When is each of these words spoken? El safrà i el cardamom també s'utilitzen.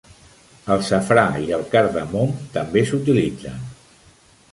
El 0.75 0.79
safrà 0.85 1.25
i 1.43 1.53
el 1.57 1.65
cardamom 1.75 2.33
també 2.57 2.83
s'utilitzen. 2.93 3.61